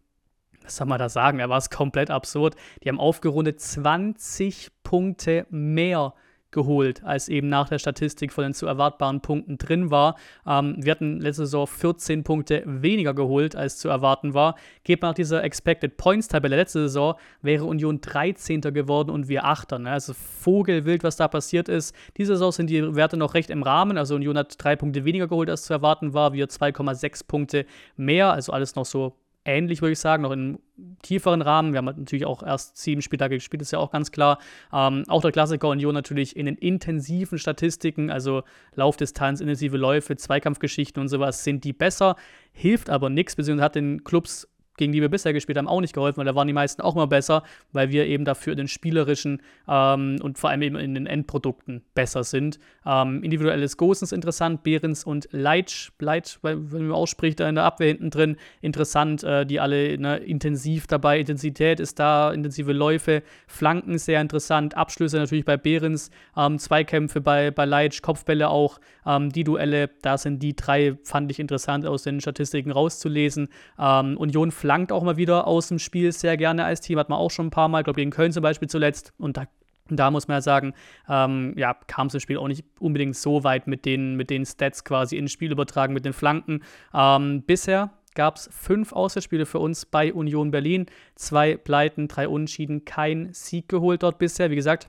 was 0.63 0.77
soll 0.77 0.87
man 0.87 0.99
da 0.99 1.09
sagen, 1.09 1.39
da 1.39 1.49
war 1.49 1.59
es 1.59 1.71
komplett 1.71 2.11
absurd. 2.11 2.57
Die 2.83 2.89
haben 2.89 2.99
aufgerundet 2.99 3.61
20 3.61 4.71
Punkte 4.83 5.47
mehr 5.51 6.15
geholt, 6.55 7.05
als 7.05 7.29
eben 7.29 7.51
nach 7.51 7.69
der 7.69 7.79
Statistik 7.79 8.33
von 8.33 8.45
den 8.45 8.55
zu 8.55 8.67
erwartbaren 8.67 9.21
Punkten 9.21 9.59
drin 9.59 9.91
war. 9.91 10.17
Ähm, 10.47 10.77
wir 10.79 10.93
hatten 10.93 11.21
letzte 11.21 11.45
Saison 11.45 11.67
14 11.67 12.25
Punkte 12.25 12.63
weniger 12.65 13.13
geholt, 13.13 13.55
als 13.55 13.77
zu 13.77 13.91
erwarten 13.91 14.33
war. 14.33 14.55
Geht 14.85 15.03
man 15.03 15.11
nach 15.11 15.15
dieser 15.15 15.45
Expected 15.45 15.99
Points-Tabelle 15.99 16.57
letzte 16.57 16.81
Saison, 16.81 17.17
wäre 17.43 17.65
Union 17.65 18.01
13. 18.01 18.63
geworden 18.63 19.11
und 19.11 19.29
wir 19.29 19.45
8. 19.45 19.73
Ne? 19.73 19.91
Also 19.91 20.15
Vogelwild, 20.15 21.05
was 21.05 21.17
da 21.17 21.29
passiert 21.29 21.69
ist. 21.69 21.95
Diese 22.17 22.35
Saison 22.35 22.53
sind 22.53 22.71
die 22.71 22.95
Werte 22.95 23.19
noch 23.19 23.35
recht 23.35 23.51
im 23.51 23.63
Rahmen. 23.63 23.99
Also 23.99 24.15
Union 24.15 24.39
hat 24.39 24.55
drei 24.57 24.77
Punkte 24.77 25.05
weniger 25.05 25.29
geholt, 25.29 25.51
als 25.51 25.65
zu 25.65 25.75
erwarten 25.75 26.15
war. 26.15 26.33
Wir 26.33 26.49
2,6 26.49 27.27
Punkte 27.27 27.67
mehr. 27.97 28.33
Also 28.33 28.53
alles 28.53 28.77
noch 28.77 28.87
so 28.87 29.17
ähnlich, 29.45 29.83
würde 29.83 29.93
ich 29.93 29.99
sagen, 29.99 30.23
noch 30.23 30.33
in 30.33 30.59
tieferen 31.03 31.43
Rahmen. 31.43 31.73
Wir 31.73 31.79
haben 31.79 31.85
natürlich 31.85 32.27
auch 32.27 32.43
erst 32.43 32.77
sieben 32.77 33.03
Spieltage 33.03 33.37
gespielt, 33.37 33.63
ist 33.63 33.73
ja 33.73 33.79
auch 33.79 33.91
ganz 33.91 34.11
klar. 34.11 34.39
Ähm, 34.73 35.05
auch 35.09 35.23
der 35.23 35.33
Klassiker 35.33 35.69
Union 35.69 35.95
natürlich 35.95 36.37
in 36.37 36.47
den 36.47 36.57
intensiven 36.57 37.39
Statistiken, 37.39 38.11
also 38.11 38.43
Laufdistanz, 38.75 39.41
intensive 39.41 39.77
Läufe, 39.77 40.17
Zweikampfgeschichten 40.17 41.01
und 41.01 41.09
sowas, 41.09 41.45
sind 41.45 41.65
die 41.65 41.73
besser, 41.73 42.17
hilft 42.53 42.91
aber 42.91 43.11
nichts, 43.11 43.37
beziehungsweise 43.37 43.65
hat 43.65 43.75
den 43.75 44.05
Clubs 44.05 44.49
gegen 44.77 44.93
die 44.93 45.01
wir 45.01 45.09
bisher 45.09 45.33
gespielt 45.33 45.59
haben, 45.59 45.69
auch 45.69 45.81
nicht 45.81 45.95
geholfen, 45.95 46.19
weil 46.19 46.25
da 46.27 46.35
waren 46.35 46.47
die 46.47 46.53
meisten 46.53 46.83
auch 46.83 46.95
mal 46.95 47.07
besser, 47.07 47.43
weil 47.73 47.91
wir 47.91 48.07
eben 48.07 48.25
dafür 48.25 48.53
in 48.53 48.59
den 48.59 48.69
spielerischen 48.69 49.43
ähm, 49.69 50.19
und 50.23 50.39
vor 50.39 50.51
allem 50.51 50.63
eben 50.63 50.77
in 50.77 50.95
den 50.95 51.07
Endprodukten 51.07 51.83
besser 51.95 52.25
sind. 52.25 52.59
Ähm, 52.87 53.23
individuelles 53.23 53.77
Gosens 53.77 54.13
interessant, 54.13 54.63
Behrens 54.63 55.05
und 55.05 55.29
Leitsch, 55.31 55.91
Leitsch, 55.99 56.39
wenn 56.43 56.69
man 56.71 56.93
ausspricht, 56.93 57.41
da 57.41 57.49
in 57.49 57.55
der 57.55 57.65
Abwehr 57.65 57.89
hinten 57.89 58.11
drin, 58.11 58.37
interessant, 58.61 59.23
äh, 59.23 59.47
die 59.47 59.61
alle 59.61 59.99
ne, 59.99 60.19
intensiv 60.19 60.87
dabei, 60.87 61.21
Intensität 61.21 61.81
ist 61.81 61.99
da, 61.99 62.33
intensive 62.33 62.73
Läufe, 62.73 63.23
Flanken 63.47 63.99
sehr 63.99 64.21
interessant, 64.21 64.77
Abschlüsse 64.77 65.19
natürlich 65.19 65.45
bei 65.45 65.57
Behrens, 65.57 66.11
ähm, 66.37 66.59
Zweikämpfe 66.59 67.21
bei, 67.21 67.51
bei 67.51 67.65
Leitsch, 67.65 68.03
Kopfbälle 68.03 68.49
auch, 68.49 68.79
ähm, 69.07 69.31
die 69.31 69.45
Duelle, 69.45 69.91
da 70.03 70.19
sind 70.19 70.43
die 70.43 70.57
drei, 70.57 70.97
fand 71.05 71.31
ich 71.31 71.39
interessant 71.39 71.87
aus 71.87 72.03
den 72.03 72.21
Statistiken 72.21 72.71
rauszulesen. 72.71 73.49
Ähm, 73.79 74.17
Union 74.17 74.51
flankt 74.65 74.93
auch 74.93 75.03
mal 75.03 75.19
wieder 75.19 75.47
aus 75.47 75.69
dem 75.69 75.79
Spiel 75.79 76.11
sehr 76.11 76.39
gerne 76.39 76.65
als 76.65 76.81
Team, 76.81 76.99
hat 76.99 77.11
man 77.11 77.19
auch 77.19 77.31
schon 77.31 77.49
ein 77.49 77.51
paar 77.51 77.69
Mal, 77.69 77.85
glaube 77.85 78.01
gegen 78.01 78.11
Köln 78.11 78.33
zum 78.33 78.43
Beispiel 78.43 78.67
zuletzt. 78.67 79.13
Und 79.19 79.37
da 79.37 79.45
da 79.91 80.11
muss 80.11 80.27
man 80.27 80.39
ja 80.39 80.41
sagen, 80.41 80.73
ähm, 81.07 81.53
ja, 81.59 81.75
kam 81.87 82.09
im 82.11 82.19
Spiel 82.19 82.39
auch 82.39 82.49
nicht 82.49 82.65
unbedingt 82.81 83.15
so 83.15 83.45
weit 83.45 83.67
mit 83.67 83.85
den, 83.85 84.17
mit 84.17 84.31
den 84.31 84.47
Stats 84.47 84.83
quasi 84.83 85.19
ins 85.19 85.33
Spiel 85.33 85.53
übertragen, 85.53 85.93
mit 85.93 86.07
den 86.07 86.15
Flanken. 86.15 86.63
Ähm, 86.95 87.43
bisher 87.43 87.91
gab 88.15 88.37
es 88.37 88.49
fünf 88.51 88.95
Auswärtsspiele 88.95 89.45
für 89.45 89.59
uns 89.59 89.85
bei 89.85 90.15
Union 90.15 90.51
Berlin. 90.51 90.87
Zwei 91.15 91.59
Pleiten, 91.59 92.09
drei 92.09 92.27
Unentschieden, 92.27 92.87
kein 92.87 93.35
Sieg 93.35 93.69
geholt 93.69 94.03
dort 94.03 94.17
bisher. 94.17 94.51
Wie 94.51 94.57
gesagt, 94.57 94.89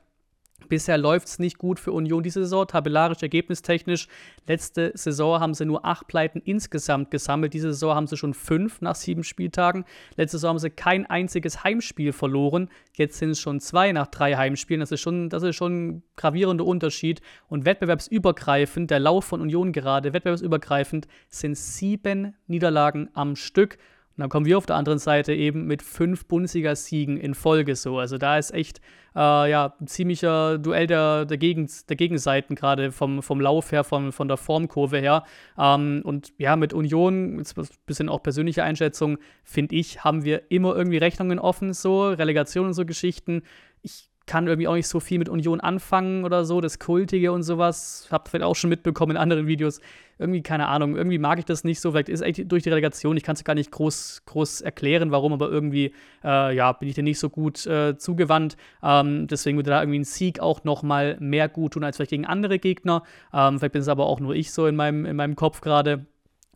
Bisher 0.67 0.97
läuft 0.97 1.27
es 1.27 1.39
nicht 1.39 1.57
gut 1.57 1.79
für 1.79 1.91
Union 1.91 2.23
diese 2.23 2.41
Saison, 2.41 2.67
tabellarisch, 2.67 3.21
ergebnistechnisch. 3.21 4.07
Letzte 4.47 4.91
Saison 4.95 5.39
haben 5.39 5.53
sie 5.53 5.65
nur 5.65 5.85
acht 5.85 6.07
Pleiten 6.07 6.41
insgesamt 6.43 7.11
gesammelt. 7.11 7.53
Diese 7.53 7.73
Saison 7.73 7.95
haben 7.95 8.07
sie 8.07 8.17
schon 8.17 8.33
fünf 8.33 8.81
nach 8.81 8.95
sieben 8.95 9.23
Spieltagen. 9.23 9.85
Letzte 10.15 10.37
Saison 10.37 10.51
haben 10.51 10.59
sie 10.59 10.69
kein 10.69 11.05
einziges 11.05 11.63
Heimspiel 11.63 12.13
verloren. 12.13 12.69
Jetzt 12.93 13.19
sind 13.19 13.31
es 13.31 13.39
schon 13.39 13.59
zwei 13.59 13.91
nach 13.91 14.07
drei 14.07 14.35
Heimspielen. 14.35 14.79
Das 14.79 14.91
ist 14.91 15.01
schon, 15.01 15.29
das 15.29 15.43
ist 15.43 15.55
schon 15.55 15.87
ein 15.87 16.03
gravierender 16.15 16.65
Unterschied. 16.65 17.21
Und 17.47 17.65
wettbewerbsübergreifend, 17.65 18.89
der 18.89 18.99
Lauf 18.99 19.25
von 19.25 19.41
Union 19.41 19.71
gerade, 19.71 20.13
wettbewerbsübergreifend, 20.13 21.07
sind 21.29 21.57
sieben 21.57 22.35
Niederlagen 22.47 23.09
am 23.13 23.35
Stück. 23.35 23.77
Und 24.17 24.21
dann 24.21 24.29
kommen 24.29 24.45
wir 24.45 24.57
auf 24.57 24.65
der 24.65 24.77
anderen 24.77 24.99
Seite 24.99 25.33
eben 25.33 25.65
mit 25.67 25.81
fünf 25.83 26.25
Bundesliga-Siegen 26.25 27.17
in 27.17 27.33
Folge 27.33 27.75
so. 27.75 27.99
Also 27.99 28.17
da 28.17 28.37
ist 28.37 28.53
echt 28.53 28.79
äh, 29.15 29.49
ja, 29.49 29.73
ein 29.79 29.87
ziemlicher 29.87 30.57
Duell 30.57 30.87
der, 30.87 31.25
der, 31.25 31.37
Gegen, 31.37 31.69
der 31.89 31.95
Gegenseiten, 31.95 32.55
gerade 32.55 32.91
vom, 32.91 33.21
vom 33.21 33.39
Lauf 33.39 33.71
her, 33.71 33.83
von, 33.83 34.11
von 34.11 34.27
der 34.27 34.37
Formkurve 34.37 34.99
her. 34.99 35.23
Ähm, 35.57 36.01
und 36.03 36.33
ja, 36.37 36.55
mit 36.55 36.73
Union, 36.73 37.37
jetzt 37.37 37.57
ein 37.57 37.67
bisschen 37.85 38.09
auch 38.09 38.21
persönliche 38.21 38.63
Einschätzung, 38.63 39.17
finde 39.43 39.75
ich, 39.75 40.03
haben 40.03 40.23
wir 40.23 40.51
immer 40.51 40.75
irgendwie 40.75 40.97
Rechnungen 40.97 41.39
offen, 41.39 41.73
so, 41.73 42.07
Relegation 42.09 42.67
und 42.67 42.73
so 42.73 42.85
Geschichten. 42.85 43.43
Ich 43.81 44.09
kann 44.27 44.47
irgendwie 44.47 44.67
auch 44.67 44.75
nicht 44.75 44.87
so 44.87 44.99
viel 44.99 45.19
mit 45.19 45.29
Union 45.29 45.59
anfangen 45.59 46.25
oder 46.25 46.45
so, 46.45 46.59
das 46.59 46.79
Kultige 46.79 47.31
und 47.31 47.43
sowas. 47.43 48.07
Habt 48.11 48.29
vielleicht 48.29 48.43
auch 48.45 48.55
schon 48.55 48.69
mitbekommen 48.69 49.11
in 49.11 49.17
anderen 49.17 49.45
Videos. 49.45 49.79
Irgendwie, 50.17 50.41
keine 50.41 50.67
Ahnung, 50.67 50.95
irgendwie 50.95 51.19
mag 51.19 51.39
ich 51.39 51.45
das 51.45 51.63
nicht 51.63 51.79
so. 51.79 51.91
Vielleicht 51.91 52.09
ist 52.09 52.21
echt 52.21 52.51
durch 52.51 52.63
die 52.63 52.69
Relegation, 52.69 53.17
ich 53.17 53.23
kann 53.23 53.35
es 53.35 53.43
gar 53.43 53.53
nicht 53.53 53.69
groß, 53.69 54.23
groß 54.25 54.61
erklären, 54.61 55.11
warum, 55.11 55.33
aber 55.33 55.51
irgendwie, 55.51 55.93
äh, 56.23 56.55
ja, 56.55 56.71
bin 56.71 56.87
ich 56.89 56.95
dir 56.95 57.03
nicht 57.03 57.19
so 57.19 57.29
gut 57.29 57.65
äh, 57.67 57.97
zugewandt. 57.97 58.55
Ähm, 58.81 59.27
deswegen 59.27 59.57
würde 59.57 59.71
da 59.71 59.81
irgendwie 59.81 59.99
ein 59.99 60.05
Sieg 60.05 60.39
auch 60.39 60.63
noch 60.63 60.83
mal 60.83 61.17
mehr 61.19 61.49
gut 61.49 61.73
tun 61.73 61.83
als 61.83 61.97
vielleicht 61.97 62.11
gegen 62.11 62.25
andere 62.25 62.57
Gegner. 62.57 63.03
Ähm, 63.33 63.59
vielleicht 63.59 63.73
bin 63.73 63.81
es 63.81 63.87
aber 63.89 64.05
auch 64.07 64.19
nur 64.19 64.33
ich 64.33 64.51
so 64.53 64.65
in 64.65 64.75
meinem, 64.75 65.05
in 65.05 65.15
meinem 65.15 65.35
Kopf 65.35 65.61
gerade. 65.61 66.05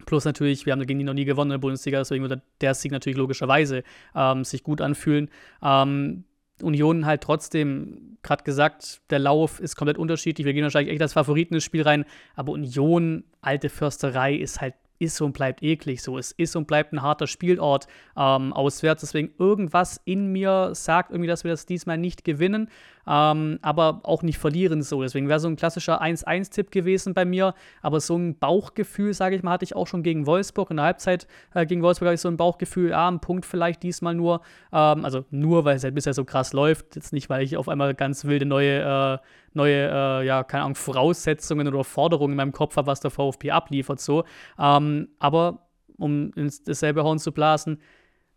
Plus 0.05 0.25
natürlich, 0.25 0.65
wir 0.65 0.73
haben 0.73 0.85
gegen 0.85 0.99
die 0.99 1.05
noch 1.05 1.13
nie 1.13 1.25
gewonnen 1.25 1.51
in 1.51 1.55
der 1.55 1.59
Bundesliga, 1.59 1.99
deswegen 1.99 2.23
würde 2.23 2.41
der 2.61 2.73
Sieg 2.73 2.91
natürlich 2.91 3.17
logischerweise 3.17 3.83
ähm, 4.15 4.45
sich 4.45 4.63
gut 4.63 4.79
anfühlen. 4.81 5.29
Ähm, 5.61 6.23
Union 6.63 7.05
halt 7.05 7.21
trotzdem, 7.21 8.17
gerade 8.23 8.43
gesagt, 8.43 9.01
der 9.09 9.19
Lauf 9.19 9.59
ist 9.59 9.75
komplett 9.75 9.97
unterschiedlich. 9.97 10.45
Wir 10.45 10.53
gehen 10.53 10.63
wahrscheinlich 10.63 10.91
echt 10.91 11.01
als 11.01 11.13
Favoriten 11.13 11.55
ins 11.55 11.63
Spiel 11.63 11.83
rein, 11.83 12.05
aber 12.35 12.51
Union, 12.51 13.23
alte 13.41 13.69
Försterei, 13.69 14.35
ist 14.35 14.61
halt 14.61 14.75
ist 14.99 15.21
und 15.21 15.33
bleibt 15.33 15.63
eklig 15.63 16.01
so. 16.01 16.17
Es 16.17 16.31
ist 16.31 16.55
und 16.55 16.67
bleibt 16.67 16.93
ein 16.93 17.01
harter 17.01 17.27
Spielort 17.27 17.87
ähm, 18.15 18.53
auswärts. 18.53 19.01
Deswegen 19.01 19.31
irgendwas 19.39 19.99
in 20.05 20.31
mir 20.31 20.71
sagt 20.73 21.11
irgendwie, 21.11 21.27
dass 21.27 21.43
wir 21.43 21.51
das 21.51 21.65
diesmal 21.65 21.97
nicht 21.97 22.23
gewinnen 22.23 22.69
ähm, 23.09 23.57
aber 23.63 24.01
auch 24.03 24.21
nicht 24.21 24.37
verlieren 24.37 24.83
so. 24.83 25.01
Deswegen 25.01 25.27
wäre 25.27 25.39
so 25.39 25.47
ein 25.47 25.55
klassischer 25.55 26.01
1-1-Tipp 26.01 26.71
gewesen 26.71 27.15
bei 27.15 27.25
mir, 27.25 27.55
aber 27.81 27.99
so 27.99 28.15
ein 28.15 28.37
Bauchgefühl, 28.37 29.15
sage 29.15 29.35
ich 29.35 29.41
mal, 29.41 29.51
hatte 29.51 29.65
ich 29.65 29.75
auch 29.75 29.87
schon 29.87 30.03
gegen 30.03 30.27
Wolfsburg. 30.27 30.69
In 30.69 30.77
der 30.77 30.85
Halbzeit 30.85 31.27
äh, 31.55 31.65
gegen 31.65 31.81
Wolfsburg 31.81 32.07
hatte 32.07 32.15
ich 32.15 32.21
so 32.21 32.29
ein 32.29 32.37
Bauchgefühl, 32.37 32.91
ja, 32.91 33.09
ein 33.09 33.19
Punkt 33.19 33.47
vielleicht 33.47 33.81
diesmal 33.81 34.13
nur, 34.13 34.41
ähm, 34.71 35.03
also 35.03 35.25
nur, 35.31 35.65
weil 35.65 35.77
es 35.77 35.83
halt 35.83 35.95
bisher 35.95 36.13
so 36.13 36.23
krass 36.23 36.53
läuft, 36.53 36.95
jetzt 36.95 37.11
nicht, 37.11 37.29
weil 37.29 37.41
ich 37.41 37.57
auf 37.57 37.67
einmal 37.67 37.95
ganz 37.95 38.25
wilde 38.25 38.45
neue, 38.45 38.81
äh, 38.81 39.17
neue, 39.59 39.89
äh, 39.89 40.25
ja, 40.25 40.43
keine 40.43 40.63
Ahnung, 40.63 40.75
Voraussetzungen 40.75 41.67
oder 41.67 41.83
Forderungen 41.83 42.33
in 42.33 42.37
meinem 42.37 42.51
Kopf 42.51 42.75
habe, 42.75 42.87
was 42.87 42.99
der 42.99 43.11
VfB 43.11 43.51
abliefert 43.51 43.99
so. 43.99 44.23
Ähm, 44.57 45.09
aber 45.19 45.67
um 45.97 46.31
ins 46.35 46.63
dasselbe 46.63 47.03
Horn 47.03 47.19
zu 47.19 47.31
blasen, 47.31 47.79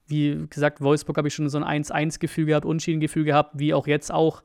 wie 0.06 0.46
gesagt, 0.50 0.80
Wolfsburg 0.80 1.16
habe 1.16 1.28
ich 1.28 1.34
schon 1.34 1.48
so 1.48 1.58
ein 1.58 1.84
1-1-Gefühl 1.84 2.46
gehabt, 2.46 2.66
Unschieden-Gefühl 2.66 3.24
gehabt, 3.24 3.52
wie 3.58 3.72
auch 3.72 3.86
jetzt 3.86 4.12
auch. 4.12 4.42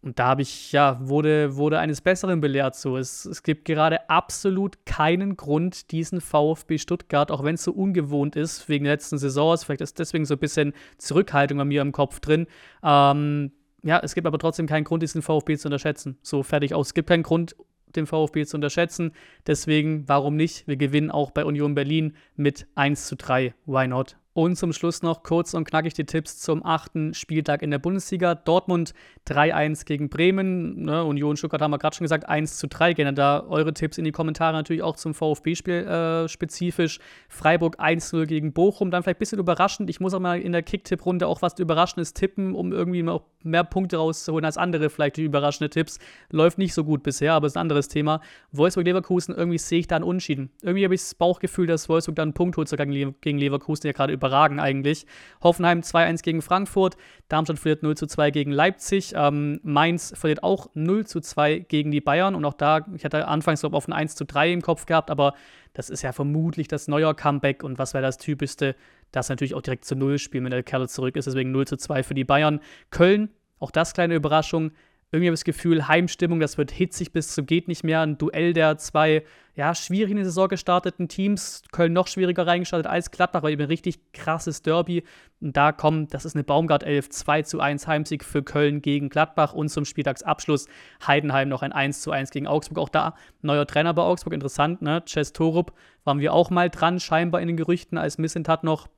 Und 0.00 0.18
da 0.18 0.26
habe 0.26 0.42
ich, 0.42 0.70
ja, 0.72 0.98
wurde, 1.00 1.56
wurde 1.56 1.78
eines 1.78 2.00
Besseren 2.00 2.40
belehrt. 2.40 2.74
So. 2.76 2.96
Es, 2.96 3.24
es 3.24 3.42
gibt 3.42 3.64
gerade 3.64 4.08
absolut 4.10 4.84
keinen 4.84 5.36
Grund, 5.36 5.90
diesen 5.92 6.20
VfB 6.20 6.78
Stuttgart, 6.78 7.30
auch 7.30 7.42
wenn 7.42 7.54
es 7.54 7.64
so 7.64 7.72
ungewohnt 7.72 8.36
ist, 8.36 8.68
wegen 8.68 8.84
der 8.84 8.94
letzten 8.94 9.18
Saisons, 9.18 9.64
vielleicht 9.64 9.80
ist 9.80 9.98
deswegen 9.98 10.26
so 10.26 10.34
ein 10.34 10.40
bisschen 10.40 10.74
Zurückhaltung 10.98 11.58
bei 11.58 11.64
mir 11.64 11.80
im 11.80 11.92
Kopf 11.92 12.20
drin. 12.20 12.46
Ähm, 12.82 13.52
ja, 13.84 14.00
es 14.02 14.14
gibt 14.14 14.26
aber 14.26 14.38
trotzdem 14.38 14.66
keinen 14.66 14.84
Grund, 14.84 15.02
diesen 15.02 15.22
VfB 15.22 15.56
zu 15.58 15.68
unterschätzen. 15.68 16.18
So 16.22 16.42
fertig 16.42 16.74
aus. 16.74 16.88
Es 16.88 16.94
gibt 16.94 17.08
keinen 17.08 17.22
Grund, 17.22 17.54
den 17.94 18.06
VfB 18.06 18.44
zu 18.46 18.56
unterschätzen. 18.56 19.12
Deswegen, 19.46 20.08
warum 20.08 20.36
nicht? 20.36 20.66
Wir 20.66 20.76
gewinnen 20.76 21.10
auch 21.10 21.30
bei 21.30 21.44
Union 21.44 21.74
Berlin 21.74 22.16
mit 22.34 22.66
1 22.74 23.06
zu 23.06 23.16
3. 23.16 23.54
Why 23.66 23.86
not? 23.86 24.16
Und 24.36 24.56
zum 24.56 24.72
Schluss 24.72 25.00
noch 25.02 25.22
kurz 25.22 25.54
und 25.54 25.62
knackig 25.62 25.94
die 25.94 26.06
Tipps 26.06 26.40
zum 26.40 26.66
achten 26.66 27.14
Spieltag 27.14 27.62
in 27.62 27.70
der 27.70 27.78
Bundesliga. 27.78 28.34
Dortmund 28.34 28.92
3-1 29.28 29.84
gegen 29.84 30.08
Bremen. 30.08 30.82
Ne, 30.82 31.04
Union 31.04 31.36
Stuttgart 31.36 31.62
haben 31.62 31.70
wir 31.70 31.78
gerade 31.78 31.94
schon 31.94 32.04
gesagt, 32.04 32.28
1 32.28 32.58
zu 32.58 32.66
3. 32.66 32.94
Gerne 32.94 33.12
da 33.12 33.44
eure 33.48 33.72
Tipps 33.72 33.96
in 33.96 34.04
die 34.04 34.10
Kommentare 34.10 34.52
natürlich 34.52 34.82
auch 34.82 34.96
zum 34.96 35.14
VfB-Spiel 35.14 35.86
äh, 35.86 36.28
spezifisch. 36.28 36.98
Freiburg 37.28 37.78
1-0 37.78 38.26
gegen 38.26 38.52
Bochum. 38.52 38.90
Dann 38.90 39.04
vielleicht 39.04 39.18
ein 39.18 39.20
bisschen 39.20 39.38
überraschend. 39.38 39.88
Ich 39.88 40.00
muss 40.00 40.12
auch 40.14 40.20
mal 40.20 40.40
in 40.40 40.50
der 40.50 40.64
Kick-Tipp-Runde 40.64 41.28
auch 41.28 41.40
was 41.40 41.56
Überraschendes 41.60 42.12
tippen, 42.12 42.56
um 42.56 42.72
irgendwie 42.72 43.04
noch 43.04 43.22
mehr 43.44 43.62
Punkte 43.62 43.98
rauszuholen 43.98 44.44
als 44.44 44.56
andere, 44.56 44.90
vielleicht 44.90 45.16
die 45.16 45.22
überraschende 45.22 45.70
Tipps. 45.70 45.98
Läuft 46.30 46.58
nicht 46.58 46.74
so 46.74 46.82
gut 46.82 47.02
bisher, 47.02 47.34
aber 47.34 47.46
ist 47.46 47.56
ein 47.56 47.60
anderes 47.60 47.88
Thema. 47.88 48.20
Wolfsburg-Leverkusen, 48.52 49.34
irgendwie 49.34 49.58
sehe 49.58 49.80
ich 49.80 49.86
da 49.86 49.96
einen 49.96 50.04
Unschieden. 50.04 50.50
Irgendwie 50.62 50.84
habe 50.84 50.94
ich 50.94 51.02
das 51.02 51.14
Bauchgefühl, 51.14 51.66
dass 51.66 51.88
Wolfsburg 51.88 52.16
dann 52.16 52.28
einen 52.28 52.34
Punkt 52.34 52.56
holt 52.56 52.68
sogar 52.68 52.86
gegen 52.86 53.38
Leverkusen, 53.38 53.82
der 53.82 53.92
gerade 53.92 54.12
über 54.12 54.23
überragen 54.24 54.58
eigentlich. 54.58 55.06
Hoffenheim 55.42 55.80
2-1 55.80 56.22
gegen 56.22 56.40
Frankfurt, 56.40 56.96
Darmstadt 57.28 57.58
verliert 57.58 57.82
0 57.82 57.94
2 57.94 58.30
gegen 58.30 58.52
Leipzig, 58.52 59.12
ähm, 59.14 59.60
Mainz 59.62 60.14
verliert 60.16 60.42
auch 60.42 60.68
0 60.74 61.04
2 61.04 61.58
gegen 61.60 61.90
die 61.90 62.00
Bayern 62.00 62.34
und 62.34 62.44
auch 62.44 62.54
da, 62.54 62.86
ich 62.94 63.04
hatte 63.04 63.28
anfangs 63.28 63.60
glaube 63.60 63.76
auf 63.76 63.86
ein 63.86 63.92
1 63.92 64.14
3 64.14 64.52
im 64.52 64.62
Kopf 64.62 64.86
gehabt, 64.86 65.10
aber 65.10 65.34
das 65.74 65.90
ist 65.90 66.02
ja 66.02 66.12
vermutlich 66.12 66.68
das 66.68 66.88
neue 66.88 67.12
Comeback 67.14 67.62
und 67.62 67.78
was 67.78 67.92
wäre 67.92 68.02
das 68.02 68.16
Typischste? 68.16 68.76
Das 69.12 69.28
natürlich 69.28 69.54
auch 69.54 69.62
direkt 69.62 69.84
zu 69.84 69.94
Null 69.94 70.18
spielen, 70.18 70.44
wenn 70.44 70.50
der 70.50 70.62
Kerl 70.62 70.88
zurück 70.88 71.16
ist, 71.16 71.26
deswegen 71.26 71.52
0 71.52 71.66
2 71.66 72.02
für 72.02 72.14
die 72.14 72.24
Bayern. 72.24 72.60
Köln, 72.90 73.28
auch 73.58 73.70
das 73.70 73.92
kleine 73.92 74.14
Überraschung, 74.14 74.72
irgendwie 75.14 75.28
habe 75.28 75.34
ich 75.34 75.40
das 75.40 75.44
Gefühl, 75.44 75.86
Heimstimmung, 75.86 76.40
das 76.40 76.58
wird 76.58 76.72
hitzig 76.72 77.12
bis 77.12 77.28
zum 77.28 77.46
geht 77.46 77.68
nicht 77.68 77.84
mehr. 77.84 78.00
Ein 78.00 78.18
Duell 78.18 78.52
der 78.52 78.78
zwei, 78.78 79.22
ja, 79.54 79.72
schwierig 79.72 80.10
in 80.10 80.16
die 80.16 80.24
Saison 80.24 80.48
gestarteten 80.48 81.06
Teams. 81.06 81.62
Köln 81.70 81.92
noch 81.92 82.08
schwieriger 82.08 82.46
reingestartet 82.46 82.88
als 82.88 83.12
Gladbach, 83.12 83.44
weil 83.44 83.52
eben 83.52 83.62
ein 83.62 83.68
richtig 83.68 84.00
krasses 84.12 84.62
Derby. 84.62 85.04
Und 85.40 85.56
da 85.56 85.70
kommt, 85.70 86.14
das 86.14 86.24
ist 86.24 86.34
eine 86.34 86.42
Baumgart 86.42 86.82
11, 86.82 87.10
2 87.10 87.42
zu 87.42 87.60
1 87.60 87.86
Heimsieg 87.86 88.24
für 88.24 88.42
Köln 88.42 88.82
gegen 88.82 89.08
Gladbach 89.08 89.52
und 89.52 89.68
zum 89.68 89.84
Spieltagsabschluss 89.84 90.66
Heidenheim 91.06 91.48
noch 91.48 91.62
ein 91.62 91.72
1 91.72 92.00
zu 92.00 92.10
1 92.10 92.30
gegen 92.30 92.48
Augsburg. 92.48 92.78
Auch 92.78 92.88
da 92.88 93.14
neuer 93.40 93.66
Trainer 93.66 93.94
bei 93.94 94.02
Augsburg, 94.02 94.32
interessant, 94.32 94.82
ne? 94.82 95.04
Chess 95.04 95.32
Torup 95.32 95.72
waren 96.02 96.18
wir 96.18 96.32
auch 96.32 96.50
mal 96.50 96.70
dran, 96.70 96.98
scheinbar 96.98 97.40
in 97.40 97.46
den 97.46 97.56
Gerüchten, 97.56 97.98
als 97.98 98.18
Missentat 98.18 98.64
noch 98.64 98.88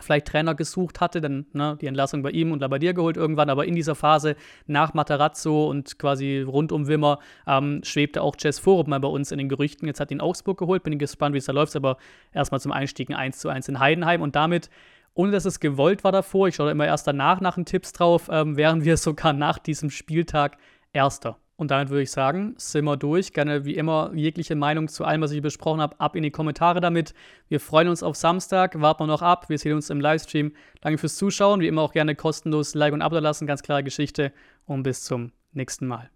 vielleicht 0.00 0.28
Trainer 0.28 0.54
gesucht 0.54 1.00
hatte, 1.00 1.20
dann 1.20 1.46
ne, 1.52 1.76
die 1.80 1.86
Entlassung 1.86 2.22
bei 2.22 2.30
ihm 2.30 2.52
und 2.52 2.60
Labadier 2.60 2.94
geholt 2.94 3.16
irgendwann, 3.16 3.50
aber 3.50 3.66
in 3.66 3.74
dieser 3.74 3.94
Phase 3.94 4.36
nach 4.66 4.94
Materazzo 4.94 5.68
und 5.68 5.98
quasi 5.98 6.40
rund 6.46 6.72
um 6.72 6.88
Wimmer 6.88 7.18
ähm, 7.46 7.80
schwebte 7.84 8.22
auch 8.22 8.36
Jess 8.38 8.58
Forup 8.58 8.88
mal 8.88 9.00
bei 9.00 9.08
uns 9.08 9.32
in 9.32 9.38
den 9.38 9.48
Gerüchten. 9.48 9.86
Jetzt 9.86 10.00
hat 10.00 10.10
ihn 10.10 10.20
Augsburg 10.20 10.58
geholt, 10.58 10.82
bin 10.82 10.98
gespannt, 10.98 11.34
wie 11.34 11.38
es 11.38 11.46
da 11.46 11.52
läuft, 11.52 11.76
aber 11.76 11.96
erstmal 12.32 12.60
zum 12.60 12.72
Einstieg 12.72 13.10
ein 13.10 13.16
1 13.16 13.38
zu 13.38 13.48
1 13.48 13.68
in 13.68 13.78
Heidenheim 13.78 14.22
und 14.22 14.36
damit 14.36 14.70
ohne 15.14 15.32
dass 15.32 15.46
es 15.46 15.60
gewollt 15.60 16.04
war 16.04 16.12
davor, 16.12 16.48
ich 16.48 16.56
schaue 16.56 16.70
immer 16.70 16.84
erst 16.84 17.06
danach 17.06 17.40
nach 17.40 17.54
den 17.54 17.64
Tipps 17.64 17.92
drauf, 17.94 18.28
ähm, 18.30 18.58
wären 18.58 18.84
wir 18.84 18.98
sogar 18.98 19.32
nach 19.32 19.58
diesem 19.58 19.88
Spieltag 19.88 20.58
Erster. 20.92 21.38
Und 21.56 21.70
damit 21.70 21.88
würde 21.88 22.02
ich 22.02 22.10
sagen, 22.10 22.54
sind 22.58 22.84
wir 22.84 22.98
durch. 22.98 23.32
Gerne 23.32 23.64
wie 23.64 23.76
immer 23.76 24.10
jegliche 24.14 24.54
Meinung 24.54 24.88
zu 24.88 25.04
allem, 25.04 25.22
was 25.22 25.32
ich 25.32 25.40
besprochen 25.40 25.80
habe, 25.80 25.98
ab 25.98 26.14
in 26.14 26.22
die 26.22 26.30
Kommentare 26.30 26.80
damit. 26.80 27.14
Wir 27.48 27.60
freuen 27.60 27.88
uns 27.88 28.02
auf 28.02 28.14
Samstag, 28.14 28.78
warten 28.80 29.04
wir 29.04 29.06
noch 29.06 29.22
ab. 29.22 29.48
Wir 29.48 29.58
sehen 29.58 29.72
uns 29.72 29.88
im 29.88 30.00
Livestream. 30.00 30.52
Danke 30.82 30.98
fürs 30.98 31.16
Zuschauen. 31.16 31.60
Wie 31.60 31.68
immer 31.68 31.82
auch 31.82 31.92
gerne 31.92 32.14
kostenlos 32.14 32.74
Like 32.74 32.92
und 32.92 33.00
Abo 33.00 33.18
lassen, 33.18 33.46
ganz 33.46 33.62
klare 33.62 33.82
Geschichte. 33.82 34.32
Und 34.66 34.82
bis 34.82 35.02
zum 35.02 35.32
nächsten 35.52 35.86
Mal. 35.86 36.10